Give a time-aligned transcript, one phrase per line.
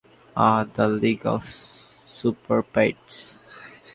[0.35, 1.43] Ah, the league of
[2.09, 3.15] Super-Pets.